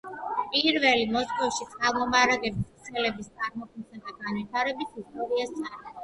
პირველი 0.51 1.03
მოსკოვში 1.15 1.65
წყალმომარაგების 1.73 2.71
ქსელების 2.87 3.27
წარმოქმნისა 3.41 4.01
და 4.07 4.15
განვითარების 4.23 4.97
ისტორიას 5.03 5.53
წარმოაჩენს. 5.59 5.93